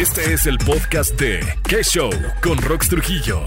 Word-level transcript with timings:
Este 0.00 0.32
es 0.32 0.46
el 0.46 0.56
podcast 0.56 1.20
de 1.20 1.40
¿Qué 1.68 1.82
Show? 1.82 2.10
Con 2.42 2.56
Rox 2.56 2.88
Trujillo 2.88 3.46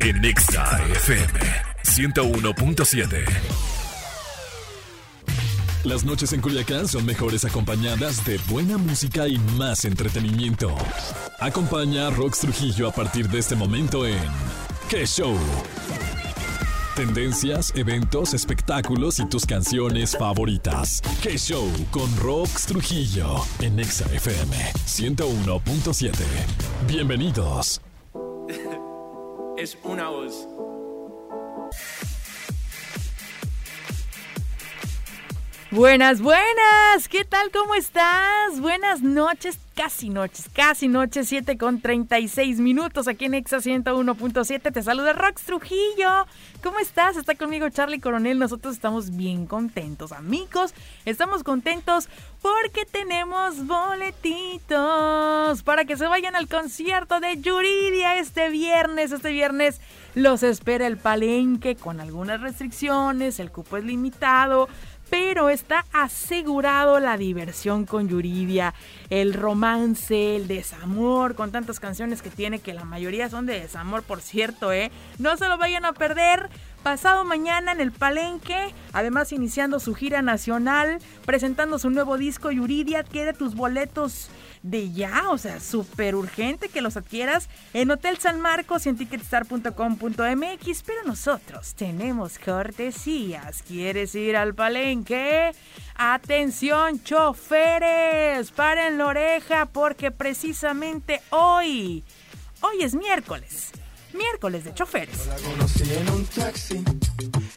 en 0.00 0.20
Nexa 0.20 0.78
FM 0.96 1.40
101.7. 1.82 3.24
Las 5.84 6.04
noches 6.04 6.34
en 6.34 6.42
Culiacán 6.42 6.88
son 6.88 7.06
mejores 7.06 7.46
acompañadas 7.46 8.22
de 8.26 8.38
buena 8.50 8.76
música 8.76 9.28
y 9.28 9.38
más 9.56 9.86
entretenimiento. 9.86 10.76
Acompaña 11.40 12.08
a 12.08 12.10
Rox 12.10 12.40
Trujillo 12.40 12.86
a 12.88 12.92
partir 12.92 13.30
de 13.30 13.38
este 13.38 13.56
momento 13.56 14.06
en 14.06 14.20
¿Qué 14.90 15.06
Show? 15.06 15.38
Tendencias, 16.94 17.72
eventos, 17.74 18.34
espectáculos 18.34 19.18
y 19.18 19.26
tus 19.26 19.44
canciones 19.44 20.16
favoritas. 20.16 21.02
¿Qué 21.24 21.36
show 21.36 21.68
con 21.90 22.08
Rox 22.18 22.66
Trujillo 22.66 23.44
en 23.60 23.80
Exa 23.80 24.04
FM 24.14 24.56
101.7? 24.86 26.12
Bienvenidos. 26.86 27.80
es 29.56 29.76
una 29.82 30.08
voz. 30.08 30.46
Buenas, 35.74 36.22
buenas. 36.22 37.08
¿Qué 37.10 37.24
tal? 37.24 37.50
¿Cómo 37.50 37.74
estás? 37.74 38.60
Buenas 38.60 39.02
noches, 39.02 39.58
casi 39.74 40.08
noches, 40.08 40.48
casi 40.54 40.86
noches, 40.86 41.26
7 41.26 41.58
con 41.58 41.80
36 41.80 42.60
minutos 42.60 43.08
aquí 43.08 43.24
en 43.24 43.34
Exa 43.34 43.56
101.7. 43.56 44.72
Te 44.72 44.82
saluda 44.84 45.14
Rox 45.14 45.42
Trujillo. 45.42 46.28
¿Cómo 46.62 46.78
estás? 46.78 47.16
Está 47.16 47.34
conmigo 47.34 47.68
Charlie 47.70 47.98
Coronel. 47.98 48.38
Nosotros 48.38 48.74
estamos 48.74 49.16
bien 49.16 49.46
contentos, 49.46 50.12
amigos. 50.12 50.74
Estamos 51.06 51.42
contentos 51.42 52.08
porque 52.40 52.86
tenemos 52.86 53.66
boletitos 53.66 55.64
para 55.64 55.84
que 55.86 55.96
se 55.96 56.06
vayan 56.06 56.36
al 56.36 56.46
concierto 56.46 57.18
de 57.18 57.40
Yuridia 57.40 58.18
este 58.18 58.48
viernes. 58.48 59.10
Este 59.10 59.32
viernes 59.32 59.80
los 60.14 60.44
espera 60.44 60.86
el 60.86 60.98
palenque 60.98 61.74
con 61.74 62.00
algunas 62.00 62.40
restricciones. 62.40 63.40
El 63.40 63.50
cupo 63.50 63.76
es 63.76 63.84
limitado 63.84 64.68
pero 65.14 65.48
está 65.48 65.84
asegurado 65.92 66.98
la 66.98 67.16
diversión 67.16 67.86
con 67.86 68.08
Yuridia, 68.08 68.74
el 69.10 69.32
romance, 69.32 70.34
el 70.34 70.48
desamor, 70.48 71.36
con 71.36 71.52
tantas 71.52 71.78
canciones 71.78 72.20
que 72.20 72.30
tiene 72.30 72.58
que 72.58 72.74
la 72.74 72.82
mayoría 72.82 73.30
son 73.30 73.46
de 73.46 73.60
desamor, 73.60 74.02
por 74.02 74.20
cierto, 74.20 74.72
¿eh? 74.72 74.90
No 75.20 75.36
se 75.36 75.46
lo 75.46 75.56
vayan 75.56 75.84
a 75.84 75.92
perder. 75.92 76.50
Pasado 76.84 77.24
mañana 77.24 77.72
en 77.72 77.80
el 77.80 77.92
Palenque, 77.92 78.74
además 78.92 79.32
iniciando 79.32 79.80
su 79.80 79.94
gira 79.94 80.20
nacional, 80.20 80.98
presentando 81.24 81.78
su 81.78 81.88
nuevo 81.88 82.18
disco 82.18 82.50
Yuridia, 82.50 82.98
adquiere 82.98 83.32
tus 83.32 83.54
boletos 83.54 84.28
de 84.62 84.92
ya, 84.92 85.30
o 85.30 85.38
sea, 85.38 85.60
súper 85.60 86.14
urgente 86.14 86.68
que 86.68 86.82
los 86.82 86.98
adquieras 86.98 87.48
en 87.72 87.90
Hotel 87.90 88.18
San 88.18 88.38
Marcos 88.38 88.84
y 88.84 88.90
en 88.90 88.98
ticketstar.com.mx, 88.98 90.82
pero 90.82 91.02
nosotros 91.06 91.74
tenemos 91.74 92.38
cortesías. 92.38 93.62
¿Quieres 93.62 94.14
ir 94.14 94.36
al 94.36 94.54
palenque? 94.54 95.52
Atención, 95.94 97.02
choferes, 97.02 98.50
paren 98.50 98.98
la 98.98 99.06
oreja 99.06 99.64
porque 99.64 100.10
precisamente 100.10 101.22
hoy, 101.30 102.04
hoy 102.60 102.82
es 102.82 102.94
miércoles, 102.94 103.72
miércoles 104.14 104.64
de 104.64 104.72
choferes. 104.74 105.26
la 105.26 105.36
conocí 105.36 105.84
en 106.00 106.10
un 106.10 106.24
taxi, 106.26 106.84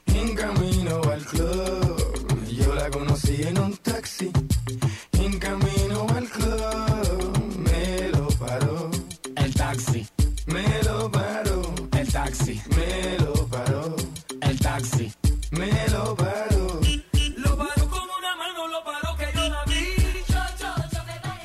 en 0.08 0.36
camino 0.36 1.02
al 1.12 1.24
club. 1.26 2.46
Yo 2.50 2.74
la 2.76 2.90
conocí 2.90 3.36
en 3.44 3.58
un 3.60 3.78
taxi, 3.78 4.32
en 5.14 5.40
camino 5.40 6.08
al 6.16 6.28
club. 6.30 7.32
Me 7.70 8.10
lo 8.10 8.28
paró, 8.44 8.90
El 9.36 9.54
taxi, 9.54 10.08
me 10.48 10.66
lo 10.84 11.12
paró, 11.12 11.62
el 12.00 12.08
taxi, 12.12 12.62
me 12.76 13.18
lo 13.24 13.34
paró, 13.48 13.96
el 14.42 14.60
taxi. 14.60 15.12
me 15.52 15.72
lo 15.94 16.16
paró. 16.16 16.82
Lo 17.38 17.52
paró 17.58 17.84
con 17.94 18.06
una 18.20 18.36
mano, 18.42 18.68
lo 18.68 18.84
paró 18.84 19.10
que 19.18 19.28
yo 19.36 19.48
la 19.50 19.64
vi. 19.66 19.96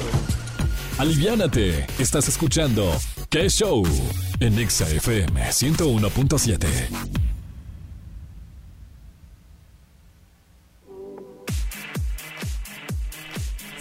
Aliviánate, 0.96 1.86
estás 1.98 2.26
escuchando 2.28 2.90
¿Qué 3.28 3.50
Show? 3.50 3.84
En 4.42 4.58
Exa 4.58 4.88
FM 4.90 5.40
101.7. 5.40 7.12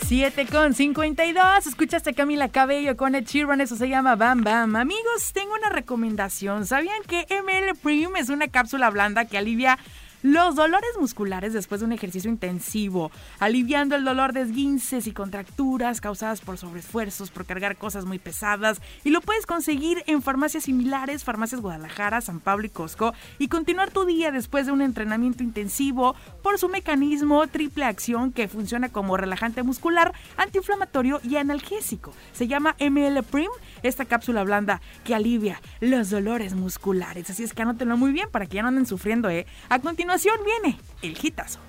7 0.08 0.46
con 0.46 0.76
52. 0.76 1.66
Escuchaste 1.66 2.12
a 2.12 2.14
Camila 2.14 2.50
Cabello 2.50 2.96
con 2.96 3.16
Ed 3.16 3.26
Sheeran. 3.26 3.60
Eso 3.60 3.76
se 3.76 3.90
llama 3.90 4.16
Bam 4.16 4.44
Bam. 4.44 4.76
Amigos, 4.76 5.32
tengo 5.34 5.56
una 5.56 5.70
recomendación. 5.70 6.68
¿Sabían 6.68 7.02
que 7.08 7.26
ML 7.30 7.76
Prim 7.82 8.16
es 8.16 8.30
una 8.30 8.48
cápsula 8.50 8.92
blanda 8.92 9.26
que 9.26 9.40
alivia 9.40 9.80
los 10.24 10.56
dolores 10.56 10.92
musculares 11.00 11.54
después 11.54 11.82
de 11.82 11.86
un 11.86 11.94
ejercicio 11.94 12.30
intensivo, 12.30 13.12
aliviando 13.40 13.96
el 13.96 14.04
dolor 14.04 14.34
de 14.34 14.42
esguinces 14.42 15.08
y 15.08 15.12
contracturas 15.12 16.00
causadas 16.00 16.42
por 16.42 16.58
sobreesfuerzos, 16.58 17.32
por 17.32 17.46
cargar 17.46 17.78
cosas 17.78 18.06
muy 18.06 18.20
pesadas. 18.20 18.82
Y 19.04 19.10
lo 19.10 19.22
puedes 19.22 19.46
conseguir 19.46 20.04
en 20.06 20.22
farmacias 20.22 20.66
similares, 20.66 21.24
farmacias 21.24 21.62
Guadalajara, 21.62 22.22
San 22.22 22.40
Pablo 22.40 22.68
y 22.68 22.70
Costco, 22.70 23.14
y 23.40 23.48
continuar 23.48 23.90
tu 23.90 24.06
día 24.06 24.32
después 24.32 24.68
de 24.68 24.72
un 24.72 24.82
entrenamiento 24.82 25.44
intensivo 25.44 26.16
por 26.44 26.60
su 26.60 26.70
mecanismo 26.70 27.48
triple 27.48 27.86
acción 27.86 28.32
que 28.32 28.48
funciona 28.48 28.90
como 28.90 29.18
relajante 29.18 29.64
muscular, 29.64 30.14
antiinflamatorio 30.38 31.20
y 31.24 31.38
analgésico. 31.38 32.14
Se 32.34 32.48
llama 32.48 32.76
ML 32.80 33.24
Prim, 33.24 33.50
esta 33.82 34.06
cápsula 34.06 34.44
blanda 34.44 34.82
que 35.04 35.16
alivia 35.16 35.60
los 35.80 36.12
dolores 36.12 36.54
musculares. 36.54 37.30
Así 37.30 37.44
es 37.44 37.54
que 37.54 37.64
anótenlo 37.64 37.98
muy 37.98 38.12
bien 38.12 38.30
para 38.32 38.46
que 38.46 38.58
ya 38.58 38.62
no 38.62 38.68
anden 38.68 38.86
sufriendo, 38.86 39.30
¿eh? 39.30 39.48
A 39.70 39.80
continuación 39.80 40.11
continuación 40.12 40.40
viene 40.44 40.78
el 41.02 41.18
hitazo. 41.26 41.60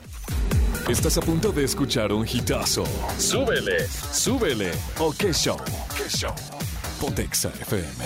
Estás 0.89 1.17
a 1.17 1.21
punto 1.21 1.53
de 1.53 1.65
escuchar 1.65 2.13
un 2.13 2.27
hitazo. 2.27 2.85
Súbele, 3.17 3.87
súbele. 3.87 4.73
¿O 4.99 5.13
qué 5.13 5.33
show? 5.33 5.59
¿Qué 5.97 6.09
show? 6.09 6.35
Pontexa 7.01 7.51
FM 7.51 8.05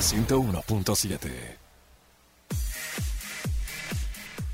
101.7. 0.00 1.61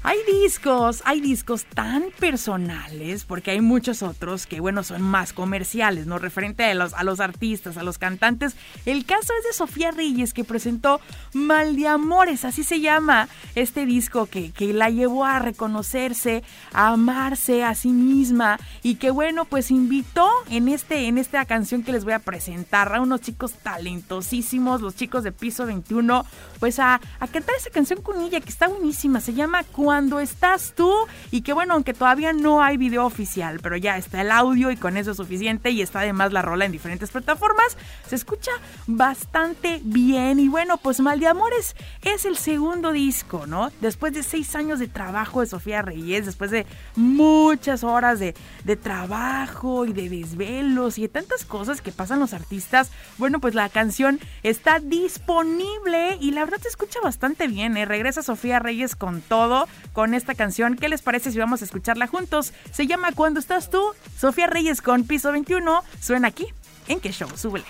Hay 0.04 0.18
discos, 0.42 1.02
hay 1.04 1.20
discos 1.20 1.64
tan 1.64 2.04
personales, 2.20 3.24
porque 3.24 3.50
hay 3.50 3.60
muchos 3.60 4.02
otros 4.02 4.46
que, 4.46 4.60
bueno, 4.60 4.84
son 4.84 5.02
más 5.02 5.32
comerciales, 5.32 6.06
¿no? 6.06 6.18
Referente 6.18 6.64
a 6.64 6.74
los, 6.74 6.94
a 6.94 7.02
los 7.02 7.18
artistas, 7.18 7.76
a 7.76 7.82
los 7.82 7.98
cantantes. 7.98 8.54
El 8.86 9.04
caso 9.04 9.32
es 9.38 9.44
de 9.44 9.52
Sofía 9.52 9.90
Reyes, 9.90 10.32
que 10.34 10.44
presentó 10.44 11.00
Mal 11.32 11.74
de 11.74 11.88
Amores, 11.88 12.44
así 12.44 12.62
se 12.62 12.80
llama 12.80 13.28
este 13.56 13.86
disco 13.86 14.26
que, 14.26 14.52
que 14.52 14.72
la 14.72 14.88
llevó 14.88 15.24
a 15.24 15.40
reconocerse, 15.40 16.44
a 16.72 16.90
amarse 16.90 17.64
a 17.64 17.74
sí 17.74 17.88
misma 17.88 18.60
y 18.84 18.96
que, 18.96 19.10
bueno, 19.10 19.46
pues 19.46 19.72
invitó 19.72 20.30
en, 20.48 20.68
este, 20.68 21.08
en 21.08 21.18
esta 21.18 21.44
canción 21.44 21.82
que 21.82 21.92
les 21.92 22.04
voy 22.04 22.12
a 22.12 22.20
presentar 22.20 22.94
a 22.94 23.00
unos 23.00 23.20
chicos 23.20 23.54
talentosísimos, 23.54 24.80
los 24.80 24.94
chicos 24.94 25.24
de 25.24 25.32
Piso 25.32 25.66
21, 25.66 26.24
pues 26.60 26.78
a, 26.78 27.00
a 27.18 27.26
cantar 27.26 27.56
esa 27.56 27.70
canción 27.70 28.00
con 28.00 28.22
ella 28.22 28.40
que 28.40 28.48
está 28.48 28.68
buenísima, 28.68 29.20
se 29.20 29.34
llama 29.34 29.64
Cuando 29.88 30.20
estás 30.20 30.74
tú 30.76 30.92
y 31.30 31.40
que 31.40 31.54
bueno, 31.54 31.72
aunque 31.72 31.94
todavía 31.94 32.34
no 32.34 32.62
hay 32.62 32.76
video 32.76 33.06
oficial, 33.06 33.58
pero 33.62 33.74
ya 33.78 33.96
está 33.96 34.20
el 34.20 34.30
audio 34.30 34.70
y 34.70 34.76
con 34.76 34.98
eso 34.98 35.12
es 35.12 35.16
suficiente 35.16 35.70
y 35.70 35.80
está 35.80 36.00
además 36.00 36.30
la 36.30 36.42
rola 36.42 36.66
en 36.66 36.72
diferentes 36.72 37.08
plataformas, 37.08 37.78
se 38.06 38.16
escucha 38.16 38.50
bastante 38.86 39.80
bien 39.82 40.40
y 40.40 40.48
bueno, 40.48 40.76
pues 40.76 41.00
Mal 41.00 41.20
de 41.20 41.28
Amores 41.28 41.74
es 42.02 42.26
el 42.26 42.36
segundo 42.36 42.92
disco, 42.92 43.46
¿no? 43.46 43.72
Después 43.80 44.12
de 44.12 44.22
seis 44.22 44.54
años 44.54 44.78
de 44.78 44.88
trabajo 44.88 45.40
de 45.40 45.46
Sofía 45.46 45.80
Reyes, 45.80 46.26
después 46.26 46.50
de 46.50 46.66
muchas 46.94 47.82
horas 47.82 48.18
de, 48.18 48.34
de 48.64 48.76
trabajo 48.76 49.86
y 49.86 49.94
de 49.94 50.10
desvelos 50.10 50.98
y 50.98 51.02
de 51.02 51.08
tantas 51.08 51.46
cosas 51.46 51.80
que 51.80 51.92
pasan 51.92 52.20
los 52.20 52.34
artistas, 52.34 52.90
bueno, 53.16 53.40
pues 53.40 53.54
la 53.54 53.70
canción 53.70 54.20
está 54.42 54.80
disponible 54.80 56.18
y 56.20 56.32
la 56.32 56.44
verdad 56.44 56.60
se 56.60 56.68
escucha 56.68 57.00
bastante 57.02 57.46
bien, 57.46 57.78
¿eh? 57.78 57.86
Regresa 57.86 58.22
Sofía 58.22 58.58
Reyes 58.58 58.94
con 58.94 59.22
todo, 59.22 59.66
con 59.92 60.14
esta 60.14 60.34
canción. 60.34 60.76
¿Qué 60.76 60.88
les 60.88 61.02
parece 61.02 61.32
si 61.32 61.38
vamos 61.38 61.62
a 61.62 61.64
escucharla 61.64 62.06
juntos? 62.06 62.52
Se 62.72 62.86
llama 62.86 63.12
Cuando 63.12 63.40
estás 63.40 63.70
tú, 63.70 63.82
Sofía 64.16 64.46
Reyes 64.46 64.82
con 64.82 65.04
Piso 65.04 65.32
21, 65.32 65.82
suena 66.00 66.28
aquí. 66.28 66.46
¿En 66.88 67.00
qué 67.00 67.12
show? 67.12 67.28
Súbele. 67.36 67.64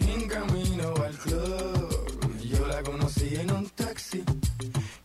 En 0.00 0.28
camino 0.28 0.94
al 1.04 1.16
club, 1.16 2.40
yo 2.42 2.66
la 2.66 2.82
conocí 2.82 3.36
en 3.36 3.50
un 3.50 3.68
taxi. 3.70 4.22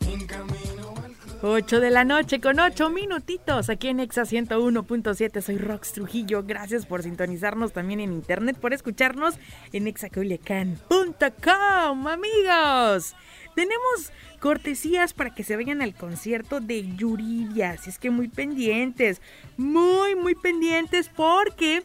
En 0.01 0.27
camino 0.27 0.94
al 1.03 1.13
club. 1.13 1.39
8 1.44 1.79
de 1.79 1.89
la 1.89 2.03
noche 2.03 2.39
con 2.39 2.59
8 2.59 2.91
minutitos 2.91 3.69
aquí 3.69 3.88
en 3.88 4.00
Exa 4.00 4.21
101.7. 4.23 5.41
Soy 5.41 5.57
Rox 5.57 5.94
Trujillo. 5.94 6.44
Gracias 6.44 6.85
por 6.85 7.01
sintonizarnos 7.01 7.73
también 7.73 8.00
en 8.00 8.13
internet, 8.13 8.57
por 8.59 8.73
escucharnos 8.73 9.35
en 9.73 9.88
exaculiacan.com, 9.88 12.07
amigos. 12.07 13.15
Tenemos 13.56 14.12
cortesías 14.39 15.13
para 15.13 15.33
que 15.33 15.44
se 15.44 15.56
vayan 15.56 15.81
al 15.81 15.94
concierto 15.94 16.59
de 16.59 16.95
Yuridia. 16.95 17.71
Así 17.71 17.89
es 17.89 18.00
que 18.00 18.09
muy 18.09 18.27
pendientes, 18.27 19.21
muy, 19.57 20.15
muy 20.15 20.36
pendientes 20.36 21.09
porque 21.09 21.83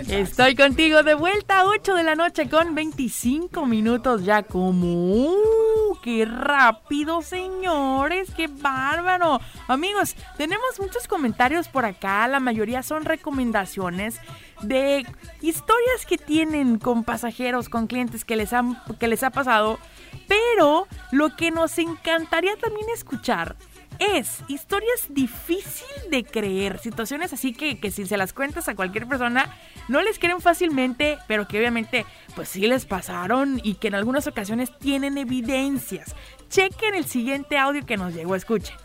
Estoy 0.07 0.55
contigo 0.55 1.03
de 1.03 1.13
vuelta 1.13 1.59
a 1.59 1.65
8 1.65 1.95
de 1.95 2.03
la 2.03 2.15
noche 2.15 2.49
con 2.49 2.73
25 2.73 3.65
minutos 3.65 4.23
ya 4.23 4.43
como... 4.43 4.87
¡Uh! 4.87 5.97
¡Qué 6.03 6.25
rápido, 6.25 7.21
señores! 7.21 8.29
¡Qué 8.35 8.47
bárbaro! 8.47 9.39
Amigos, 9.67 10.15
tenemos 10.37 10.79
muchos 10.79 11.07
comentarios 11.07 11.67
por 11.67 11.85
acá. 11.85 12.27
La 12.27 12.39
mayoría 12.39 12.83
son 12.83 13.05
recomendaciones 13.05 14.19
de 14.61 15.05
historias 15.41 16.05
que 16.07 16.17
tienen 16.17 16.79
con 16.79 17.03
pasajeros, 17.03 17.69
con 17.69 17.87
clientes 17.87 18.25
que 18.25 18.35
les, 18.35 18.53
han, 18.53 18.79
que 18.99 19.07
les 19.07 19.23
ha 19.23 19.29
pasado. 19.29 19.79
Pero 20.27 20.87
lo 21.11 21.35
que 21.35 21.51
nos 21.51 21.77
encantaría 21.77 22.55
también 22.57 22.87
escuchar 22.93 23.55
es 23.99 24.39
historias 24.47 25.07
difícil 25.09 26.09
de 26.09 26.23
creer, 26.23 26.79
situaciones 26.79 27.33
así 27.33 27.53
que, 27.53 27.77
si 27.91 28.05
se 28.05 28.17
las 28.17 28.33
cuentas 28.33 28.67
a 28.67 28.75
cualquier 28.75 29.07
persona 29.07 29.55
no 29.87 30.01
les 30.01 30.19
creen 30.19 30.41
fácilmente, 30.41 31.19
pero 31.27 31.47
que 31.47 31.59
obviamente 31.59 32.05
pues 32.35 32.49
sí 32.49 32.67
les 32.67 32.85
pasaron 32.85 33.59
y 33.63 33.75
que 33.75 33.89
en 33.89 33.95
algunas 33.95 34.27
ocasiones 34.27 34.77
tienen 34.79 35.17
evidencias. 35.17 36.15
Chequen 36.49 36.95
el 36.95 37.05
siguiente 37.05 37.57
audio 37.57 37.85
que 37.85 37.97
nos 37.97 38.13
llegó, 38.13 38.35
escuchen. 38.35 38.75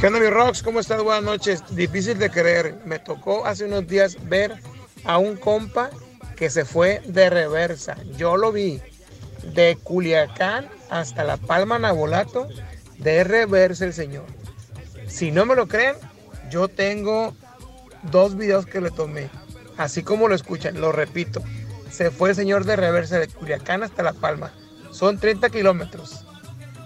¿Qué 0.00 0.06
onda, 0.06 0.30
Rox? 0.30 0.62
¿Cómo 0.62 0.80
estás? 0.80 1.02
Buenas 1.02 1.24
noches. 1.24 1.64
Difícil 1.74 2.18
de 2.18 2.30
creer. 2.30 2.80
Me 2.84 2.98
tocó 2.98 3.46
hace 3.46 3.64
unos 3.64 3.86
días 3.86 4.16
ver 4.28 4.54
a 5.04 5.18
un 5.18 5.36
compa 5.36 5.90
que 6.36 6.50
se 6.50 6.64
fue 6.64 7.00
de 7.06 7.30
reversa. 7.30 7.96
Yo 8.16 8.36
lo 8.36 8.52
vi 8.52 8.80
de 9.42 9.76
Culiacán 9.82 10.68
hasta 10.90 11.24
La 11.24 11.36
Palma 11.36 11.78
Nabolato, 11.78 12.48
de 12.98 13.24
reversa 13.24 13.84
el 13.84 13.92
señor. 13.92 14.24
Si 15.06 15.30
no 15.30 15.46
me 15.46 15.54
lo 15.54 15.68
creen, 15.68 15.96
yo 16.50 16.68
tengo 16.68 17.34
dos 18.10 18.36
videos 18.36 18.66
que 18.66 18.80
le 18.80 18.90
tomé. 18.90 19.28
Así 19.76 20.02
como 20.02 20.28
lo 20.28 20.34
escuchan, 20.34 20.80
lo 20.80 20.92
repito. 20.92 21.42
Se 21.90 22.10
fue 22.10 22.30
el 22.30 22.36
señor 22.36 22.64
de 22.64 22.76
reversa 22.76 23.18
de 23.18 23.28
Culiacán 23.28 23.82
hasta 23.82 24.02
La 24.02 24.12
Palma. 24.12 24.52
Son 24.90 25.18
30 25.18 25.50
kilómetros. 25.50 26.24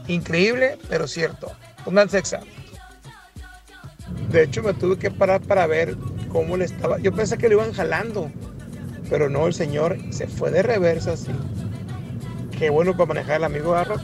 Increíble, 0.09 0.79
pero 0.89 1.07
cierto. 1.07 1.53
Pónganse 1.85 2.19
exa. 2.19 2.41
De 4.31 4.43
hecho, 4.43 4.63
me 4.63 4.75
tuve 4.75 4.99
que 4.99 5.11
parar 5.11 5.41
para 5.41 5.67
ver 5.67 5.97
cómo 6.31 6.57
le 6.57 6.65
estaba. 6.65 6.99
Yo 6.99 7.13
pensé 7.13 7.39
que 7.39 7.49
lo 7.49 7.55
iban 7.55 7.73
jalando, 7.73 8.31
pero 9.09 9.29
no, 9.29 9.47
el 9.47 9.55
señor 9.55 9.99
se 10.11 10.27
fue 10.27 10.51
de 10.51 10.63
reversa, 10.63 11.17
sí. 11.17 11.33
Qué 12.62 12.71
bueno 12.71 12.92
para 12.97 13.07
manejar 13.07 13.38
el 13.38 13.45
amigo 13.45 13.73
Garro. 13.73 13.97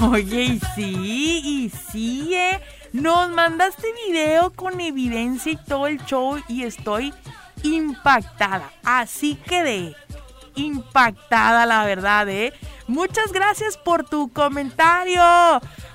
Oye, 0.00 0.42
y 0.44 0.60
sí, 0.76 1.42
y 1.44 1.70
sí, 1.70 2.36
eh. 2.36 2.60
Nos 2.92 3.30
mandaste 3.30 3.88
video 4.06 4.52
con 4.52 4.80
evidencia 4.80 5.50
y 5.50 5.56
todo 5.56 5.88
el 5.88 5.98
show 6.04 6.40
y 6.46 6.62
estoy 6.62 7.12
impactada. 7.64 8.70
Así 8.84 9.34
quedé. 9.34 9.96
Impactada, 10.54 11.66
la 11.66 11.84
verdad, 11.84 12.28
¿eh? 12.28 12.52
Muchas 12.92 13.32
gracias 13.32 13.78
por 13.78 14.04
tu 14.04 14.28
comentario. 14.28 15.22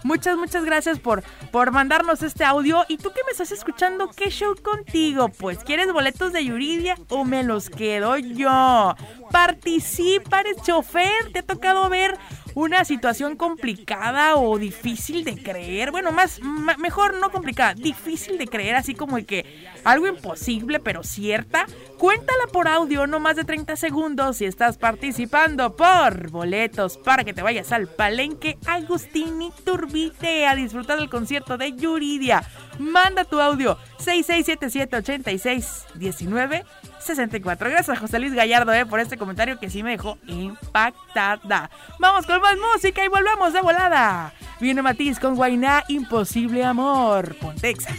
Muchas, 0.03 0.35
muchas 0.35 0.65
gracias 0.65 0.97
por, 0.97 1.23
por 1.51 1.69
mandarnos 1.69 2.23
este 2.23 2.43
audio. 2.43 2.85
¿Y 2.87 2.97
tú 2.97 3.11
que 3.11 3.21
me 3.23 3.33
estás 3.33 3.51
escuchando? 3.51 4.09
¿Qué 4.09 4.31
show 4.31 4.55
contigo? 4.55 5.29
Pues, 5.29 5.59
¿quieres 5.59 5.93
boletos 5.93 6.33
de 6.33 6.43
Yuridia 6.43 6.97
o 7.09 7.23
me 7.23 7.43
los 7.43 7.69
quedo 7.69 8.17
yo? 8.17 8.95
Participa, 9.29 10.41
chofer. 10.63 11.31
¿Te 11.31 11.39
ha 11.39 11.43
tocado 11.43 11.87
ver 11.87 12.17
una 12.57 12.83
situación 12.85 13.35
complicada 13.35 14.35
o 14.35 14.57
difícil 14.57 15.23
de 15.23 15.37
creer. 15.37 15.91
Bueno, 15.91 16.11
más, 16.11 16.39
mejor 16.79 17.19
no 17.19 17.29
complicada, 17.29 17.75
difícil 17.75 18.39
de 18.39 18.47
creer, 18.47 18.73
así 18.73 18.95
como 18.95 19.17
de 19.17 19.25
que 19.25 19.67
algo 19.87 20.07
imposible 20.07 20.79
pero 20.79 21.03
cierta. 21.03 21.65
Cuéntala 21.97 22.47
por 22.51 22.67
audio, 22.67 23.07
no 23.07 23.19
más 23.19 23.37
de 23.37 23.45
30 23.45 23.75
segundos, 23.77 24.37
si 24.37 24.45
estás 24.45 24.77
participando 24.77 25.75
por 25.75 26.29
boletos 26.29 26.97
para 26.97 27.23
que 27.23 27.33
te 27.33 27.41
vayas 27.41 27.71
al 27.71 27.87
Palenque 27.87 28.57
Agustín 28.67 29.41
Iturbide 29.41 30.45
a 30.45 30.55
disfrutar 30.55 30.99
del 30.99 31.09
concierto 31.09 31.57
de 31.57 31.73
Yuridia. 31.73 32.43
Manda 32.77 33.23
tu 33.23 33.39
audio 33.39 33.77
6677 33.97 34.97
86 34.97 35.85
19 35.95 36.65
64. 36.99 37.69
Gracias 37.69 37.97
a 37.97 37.99
José 37.99 38.19
Luis 38.19 38.33
Gallardo 38.33 38.73
eh, 38.73 38.85
por 38.85 38.99
este 38.99 39.17
comentario 39.17 39.59
que 39.59 39.69
sí 39.69 39.81
me 39.83 39.91
dejó 39.91 40.17
impactada. 40.27 41.69
Vamos 41.99 42.25
con 42.25 42.41
más 42.41 42.55
música 42.73 43.03
y 43.03 43.07
volvemos 43.07 43.53
de 43.53 43.61
volada. 43.61 44.33
Viene 44.59 44.81
Matiz 44.81 45.19
con 45.19 45.35
Guainá, 45.35 45.83
Imposible 45.87 46.63
Amor. 46.63 47.35
Pontexa. 47.37 47.93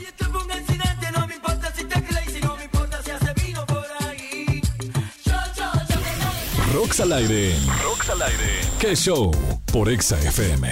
Rox 6.75 7.01
al 7.01 7.13
aire. 7.15 7.57
Rox 7.83 8.11
al 8.11 8.21
aire. 8.21 8.61
¿Qué 8.79 8.95
show? 8.95 9.31
Por 9.73 9.89
Exa 9.89 10.19
FM. 10.19 10.71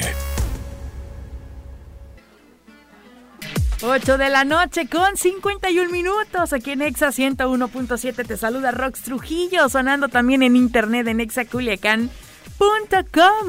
8 3.82 4.18
de 4.18 4.28
la 4.28 4.44
noche 4.44 4.88
con 4.88 5.16
51 5.16 5.90
minutos 5.90 6.52
aquí 6.52 6.72
en 6.72 6.82
Exa 6.82 7.08
101.7 7.08 8.26
te 8.26 8.36
saluda 8.36 8.72
Rox 8.72 9.02
Trujillo 9.02 9.68
sonando 9.68 10.08
también 10.08 10.42
en 10.42 10.56
internet 10.56 11.06
en 11.08 11.20
exaculiacan.com 11.20 12.10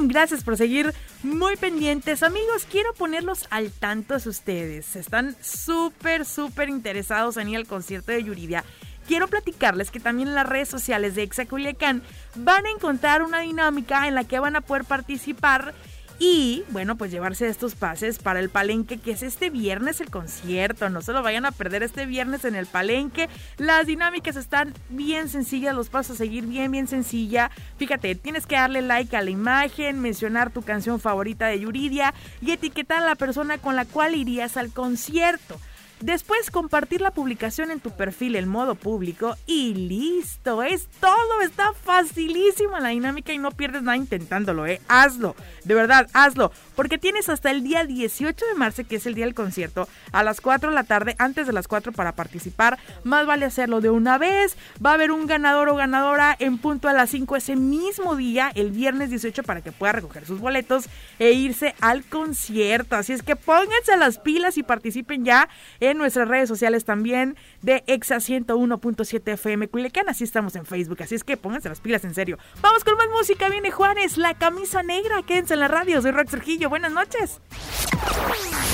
gracias 0.07 0.43
por 0.43 0.57
seguir 0.57 0.93
muy 1.23 1.55
pendientes 1.55 2.23
amigos 2.23 2.67
quiero 2.69 2.93
ponerlos 2.93 3.47
al 3.49 3.71
tanto 3.71 4.17
de 4.17 4.29
ustedes 4.29 4.97
están 4.97 5.35
súper 5.41 6.25
súper 6.25 6.67
interesados 6.67 7.37
en 7.37 7.47
ir 7.47 7.57
al 7.57 7.67
concierto 7.67 8.11
de 8.11 8.23
Yuridia 8.23 8.65
Quiero 9.07 9.27
platicarles 9.27 9.89
que 9.89 9.99
también 9.99 10.27
en 10.27 10.35
las 10.35 10.47
redes 10.47 10.67
sociales 10.67 11.15
de 11.15 11.23
Exa 11.23 11.45
Culiacán 11.45 12.03
van 12.35 12.65
a 12.65 12.71
encontrar 12.71 13.21
una 13.21 13.39
dinámica 13.39 14.07
en 14.07 14.15
la 14.15 14.25
que 14.25 14.39
van 14.39 14.55
a 14.55 14.61
poder 14.61 14.83
participar 14.83 15.73
y, 16.19 16.63
bueno, 16.69 16.97
pues 16.97 17.11
llevarse 17.11 17.47
estos 17.47 17.75
pases 17.75 18.17
para 18.17 18.39
el 18.39 18.49
palenque, 18.49 18.97
que 18.97 19.11
es 19.11 19.21
este 19.21 19.49
viernes 19.49 20.01
el 20.01 20.09
concierto. 20.09 20.89
No 20.89 21.01
se 21.01 21.13
lo 21.13 21.21
vayan 21.21 21.45
a 21.45 21.51
perder 21.51 21.83
este 21.83 22.05
viernes 22.05 22.43
en 22.43 22.55
el 22.55 22.65
palenque. 22.65 23.29
Las 23.57 23.85
dinámicas 23.85 24.35
están 24.35 24.73
bien 24.89 25.29
sencillas, 25.29 25.75
los 25.75 25.89
pasos 25.89 26.15
a 26.15 26.17
seguir 26.17 26.45
bien, 26.45 26.71
bien 26.71 26.87
sencilla. 26.87 27.51
Fíjate, 27.77 28.15
tienes 28.15 28.47
que 28.47 28.55
darle 28.55 28.81
like 28.81 29.15
a 29.15 29.21
la 29.21 29.29
imagen, 29.29 29.99
mencionar 29.99 30.49
tu 30.49 30.63
canción 30.63 30.99
favorita 30.99 31.47
de 31.47 31.59
Yuridia 31.59 32.13
y 32.41 32.51
etiquetar 32.51 33.03
a 33.03 33.05
la 33.05 33.15
persona 33.15 33.59
con 33.59 33.75
la 33.75 33.85
cual 33.85 34.15
irías 34.15 34.57
al 34.57 34.71
concierto. 34.71 35.59
Después 36.01 36.51
compartir 36.51 37.01
la 37.01 37.09
publicación 37.09 37.71
en 37.71 37.79
tu 37.79 37.89
perfil 37.89 38.35
en 38.35 38.47
modo 38.47 38.75
público 38.75 39.35
y 39.47 39.73
listo, 39.73 40.61
es 40.61 40.87
todo, 40.99 41.41
está 41.41 41.73
facilísima 41.73 42.79
la 42.79 42.89
dinámica 42.89 43.33
y 43.33 43.39
no 43.39 43.49
pierdes 43.49 43.81
nada 43.81 43.97
intentándolo, 43.97 44.67
eh. 44.67 44.79
Hazlo, 44.87 45.35
de 45.63 45.73
verdad, 45.73 46.07
hazlo, 46.13 46.51
porque 46.75 46.99
tienes 46.99 47.29
hasta 47.29 47.49
el 47.49 47.63
día 47.63 47.83
18 47.83 48.45
de 48.45 48.53
marzo, 48.53 48.83
que 48.87 48.97
es 48.97 49.07
el 49.07 49.15
día 49.15 49.25
del 49.25 49.33
concierto, 49.33 49.87
a 50.11 50.21
las 50.21 50.39
4 50.39 50.69
de 50.69 50.75
la 50.75 50.83
tarde, 50.83 51.15
antes 51.17 51.47
de 51.47 51.53
las 51.53 51.67
4 51.67 51.91
para 51.91 52.11
participar. 52.11 52.77
Más 53.03 53.25
vale 53.25 53.45
hacerlo 53.45 53.81
de 53.81 53.89
una 53.89 54.19
vez. 54.19 54.55
Va 54.85 54.91
a 54.91 54.93
haber 54.93 55.11
un 55.11 55.25
ganador 55.25 55.69
o 55.69 55.75
ganadora 55.75 56.35
en 56.37 56.59
punto 56.59 56.87
a 56.87 56.93
las 56.93 57.09
5 57.09 57.35
ese 57.35 57.55
mismo 57.55 58.15
día, 58.15 58.51
el 58.53 58.71
viernes 58.71 59.09
18, 59.09 59.41
para 59.41 59.61
que 59.61 59.71
pueda 59.71 59.93
recoger 59.93 60.25
sus 60.25 60.39
boletos 60.39 60.85
e 61.17 61.31
irse 61.31 61.73
al 61.81 62.03
concierto. 62.03 62.95
Así 62.95 63.13
es 63.13 63.23
que 63.23 63.35
pónganse 63.35 63.97
las 63.97 64.19
pilas 64.19 64.57
y 64.57 64.63
participen 64.63 65.25
ya 65.25 65.49
en 65.91 65.97
nuestras 65.97 66.27
redes 66.27 66.49
sociales 66.49 66.85
también 66.85 67.35
de 67.61 67.83
Exa 67.87 68.17
101.7 68.17 69.33
FM 69.33 69.67
Culiacán. 69.67 70.09
Así 70.09 70.23
estamos 70.23 70.55
en 70.55 70.65
Facebook. 70.65 71.01
Así 71.01 71.15
es 71.15 71.23
que 71.23 71.37
pónganse 71.37 71.69
las 71.69 71.81
pilas 71.81 72.03
en 72.03 72.13
serio. 72.13 72.37
Vamos 72.61 72.83
con 72.83 72.95
más 72.95 73.07
música. 73.09 73.49
Viene 73.49 73.71
Juanes, 73.71 74.17
la 74.17 74.33
camisa 74.33 74.83
negra. 74.83 75.23
Quédense 75.23 75.53
en 75.53 75.61
la 75.61 75.67
radio. 75.67 76.01
Soy 76.01 76.11
Rox 76.11 76.31
Trujillo. 76.31 76.69
Buenas 76.69 76.91
noches. 76.91 77.41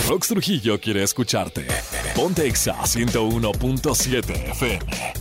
Rox 0.08 0.28
Trujillo 0.28 0.80
quiere 0.80 1.04
escucharte. 1.04 1.66
Ponte 2.16 2.48
Exa 2.48 2.76
101.7 2.76 4.52
FM. 4.52 5.14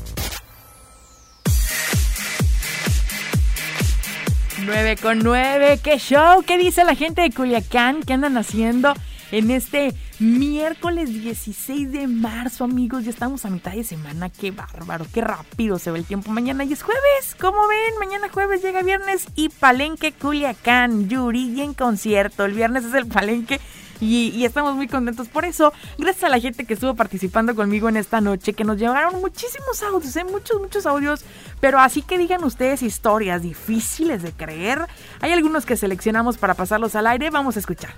9 4.64 4.96
con 4.96 5.18
9. 5.18 5.80
¿Qué 5.82 5.98
show? 5.98 6.42
¿Qué 6.46 6.56
dice 6.56 6.84
la 6.84 6.94
gente 6.94 7.22
de 7.22 7.30
Culiacán? 7.30 8.02
¿Qué 8.02 8.12
andan 8.12 8.36
haciendo 8.36 8.94
en 9.32 9.50
este 9.50 9.92
miércoles 10.22 11.08
16 11.10 11.92
de 11.92 12.06
marzo, 12.06 12.64
amigos? 12.64 13.04
Ya 13.04 13.10
estamos 13.10 13.44
a 13.44 13.50
mitad 13.50 13.72
de 13.72 13.84
semana. 13.84 14.30
Qué 14.30 14.52
bárbaro, 14.52 15.04
qué 15.12 15.20
rápido 15.20 15.78
se 15.78 15.90
ve 15.90 15.98
el 15.98 16.04
tiempo. 16.04 16.30
Mañana 16.30 16.64
y 16.64 16.72
es 16.72 16.82
jueves. 16.82 17.36
¿Cómo 17.40 17.66
ven? 17.66 17.98
Mañana 17.98 18.28
jueves 18.32 18.62
llega 18.62 18.82
viernes 18.82 19.26
y 19.34 19.48
Palenque 19.48 20.12
Culiacán. 20.12 21.08
Yuri 21.08 21.60
en 21.60 21.74
concierto. 21.74 22.44
El 22.44 22.54
viernes 22.54 22.84
es 22.84 22.94
el 22.94 23.06
Palenque. 23.06 23.60
Y, 24.00 24.44
estamos 24.44 24.74
muy 24.74 24.88
contentos 24.88 25.28
por 25.28 25.44
eso. 25.44 25.72
Gracias 25.96 26.24
a 26.24 26.28
la 26.28 26.40
gente 26.40 26.64
que 26.64 26.74
estuvo 26.74 26.94
participando 26.94 27.54
conmigo 27.54 27.88
en 27.88 27.96
esta 27.96 28.20
noche, 28.20 28.52
que 28.52 28.64
nos 28.64 28.76
llevaron 28.76 29.20
muchísimos 29.20 29.80
audios, 29.84 30.16
¿eh? 30.16 30.24
muchos, 30.24 30.60
muchos 30.60 30.86
audios. 30.86 31.24
Pero 31.60 31.78
así 31.78 32.02
que 32.02 32.18
digan 32.18 32.42
ustedes 32.42 32.82
historias 32.82 33.42
difíciles 33.42 34.22
de 34.22 34.32
creer. 34.32 34.86
Hay 35.20 35.32
algunos 35.32 35.66
que 35.66 35.76
seleccionamos 35.76 36.36
para 36.36 36.54
pasarlos 36.54 36.96
al 36.96 37.06
aire. 37.06 37.30
Vamos 37.30 37.56
a 37.56 37.60
escuchar. 37.60 37.94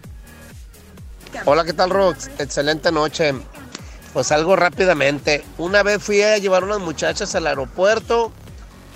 Hola, 1.45 1.64
¿qué 1.64 1.73
tal, 1.73 1.91
Rox? 1.91 2.31
Excelente 2.38 2.91
noche. 2.93 3.35
Pues 4.12 4.33
algo 4.33 4.57
rápidamente. 4.57 5.45
Una 5.59 5.83
vez 5.83 6.03
fui 6.03 6.23
a 6.23 6.38
llevar 6.38 6.64
unas 6.64 6.81
muchachas 6.81 7.35
al 7.35 7.47
aeropuerto. 7.47 8.33